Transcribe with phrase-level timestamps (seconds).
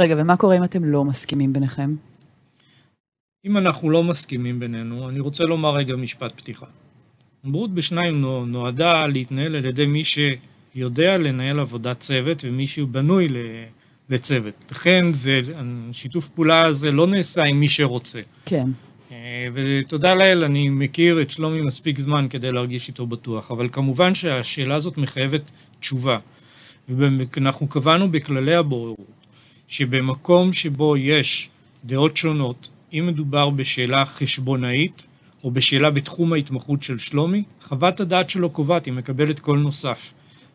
[0.00, 1.94] רגע, ומה קורה אם אתם לא מסכימים ביניכם?
[3.44, 6.66] אם אנחנו לא מסכימים בינינו, אני רוצה לומר רגע משפט פתיחה.
[7.44, 13.28] ברות בשניים נועדה להתנהל על ידי מי שיודע לנהל עבודת צוות ומי שהוא בנוי
[14.10, 14.54] לצוות.
[14.70, 15.40] לכן זה,
[15.92, 18.20] שיתוף פעולה הזה לא נעשה עם מי שרוצה.
[18.44, 18.68] כן.
[19.54, 24.74] ותודה לאל, אני מכיר את שלומי מספיק זמן כדי להרגיש איתו בטוח, אבל כמובן שהשאלה
[24.74, 26.18] הזאת מחייבת תשובה.
[26.88, 29.19] ואנחנו קבענו בכללי הבוררות
[29.70, 31.50] שבמקום שבו יש
[31.84, 35.02] דעות שונות, אם מדובר בשאלה חשבונאית
[35.44, 40.12] או בשאלה בתחום ההתמחות של שלומי, חוות הדעת שלו קובעת, היא מקבלת קול נוסף.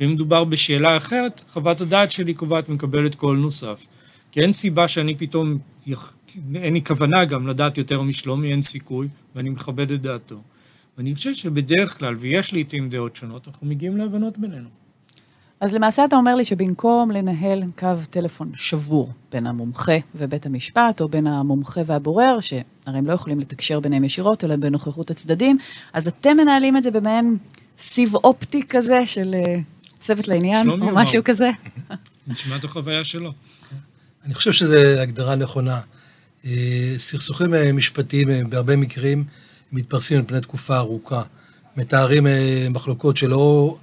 [0.00, 3.86] ואם מדובר בשאלה אחרת, חוות הדעת שלי קובעת ומקבלת קול נוסף.
[4.32, 5.58] כי אין סיבה שאני פתאום,
[6.54, 10.40] אין לי כוונה גם לדעת יותר משלומי, אין סיכוי, ואני מכבד את דעתו.
[10.98, 14.85] ואני חושב שבדרך כלל, ויש לעיתים דעות שונות, אנחנו מגיעים להבנות בינינו.
[15.66, 21.08] אז למעשה אתה אומר לי שבמקום לנהל קו טלפון שבור בין המומחה ובית המשפט, או
[21.08, 25.58] בין המומחה והבורר, שהרי הם לא יכולים לתקשר ביניהם ישירות, אלא בנוכחות הצדדים,
[25.92, 27.36] אז אתם מנהלים את זה במעין
[27.80, 29.34] סיב אופטי כזה של
[29.98, 31.50] צוות לעניין, או משהו כזה?
[32.28, 33.32] נשמע את החוויה שלו.
[34.24, 35.80] אני חושב שזו הגדרה נכונה.
[36.98, 39.24] סכסוכים משפטיים בהרבה מקרים
[39.72, 41.22] מתפרסים על פני תקופה ארוכה.
[41.76, 42.26] מתארים
[42.70, 43.78] מחלוקות שלא...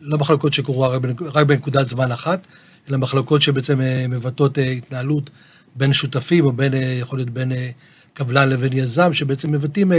[0.00, 0.86] לא מחלוקות שקורו
[1.34, 2.46] רק בנקודת זמן אחת,
[2.88, 5.30] אלא מחלוקות שבעצם מבטאות התנהלות
[5.76, 7.52] בין שותפים, או בין, יכול להיות בין
[8.14, 9.92] קבלן לבין יזם, שבעצם מבטאים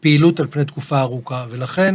[0.00, 1.46] פעילות על פני תקופה ארוכה.
[1.50, 1.94] ולכן,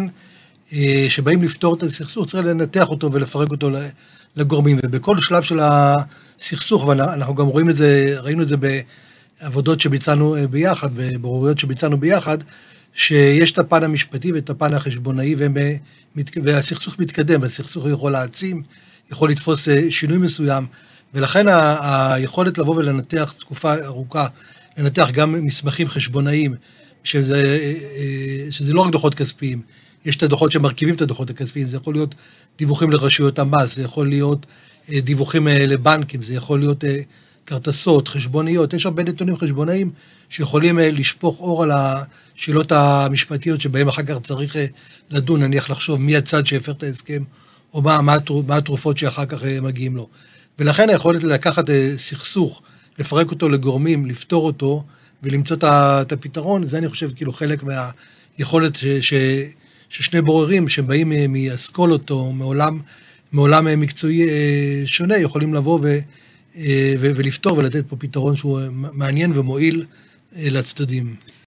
[1.08, 3.70] כשבאים לפתור את הסכסוך, צריך לנתח אותו ולפרק אותו
[4.36, 4.80] לגורמים.
[4.84, 8.56] ובכל שלב של הסכסוך, ואנחנו גם רואים את זה, ראינו את זה
[9.42, 12.38] בעבודות שביצענו ביחד, בבוררויות שביצענו ביחד,
[12.98, 15.36] שיש את הפן המשפטי ואת הפן החשבונאי,
[16.44, 18.64] והסכסוך מתקדם, והסכסוך יכול להעצים,
[19.12, 20.66] יכול לתפוס שינוי מסוים,
[21.14, 21.46] ולכן
[21.82, 24.28] היכולת לבוא ולנתח תקופה ארוכה,
[24.78, 26.56] לנתח גם מסמכים חשבונאיים,
[27.04, 27.60] שזה,
[28.50, 29.62] שזה לא רק דוחות כספיים,
[30.06, 32.16] יש את הדוחות שמרכיבים את הדוחות הכספיים, זה יכול להיות
[32.58, 34.46] דיווחים לרשויות המס, זה יכול להיות
[34.90, 36.84] דיווחים לבנקים, זה יכול להיות
[37.48, 39.92] כרטסות, חשבוניות, יש הרבה נתונים חשבונאיים
[40.30, 44.56] שיכולים לשפוך אור על השאלות המשפטיות שבהם אחר כך צריך
[45.10, 47.24] לדון, נניח לחשוב מי הצד שהפר את ההסכם,
[47.74, 50.08] או מה, מה, מה התרופות שאחר כך מגיעים לו.
[50.60, 51.66] ולכן היכולת לקחת
[51.98, 52.62] סכסוך,
[53.00, 54.84] לפרק אותו לגורמים, לפתור אותו
[55.24, 59.14] ולמצוא את הפתרון, זה אני חושב כאילו חלק מהיכולת ש, ש,
[59.90, 62.80] ששני בוררים שבאים מאסכולות או מעולם,
[63.32, 64.28] מעולם מקצועי
[64.86, 66.00] שונה, יכולים לבוא ו...
[67.00, 69.86] ולפתור ולתת פה פתרון שהוא מעניין ומועיל
[70.38, 71.16] לצדדים.